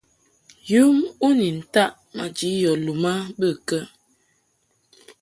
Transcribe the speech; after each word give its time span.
Yum 0.71 0.97
u 1.27 1.29
ni 1.39 1.47
ntaʼ 1.59 1.89
maji 2.15 2.49
yɔ 2.63 2.71
lum 2.85 3.03
a 3.11 3.13
bə 3.39 3.47
kə? 3.67 3.79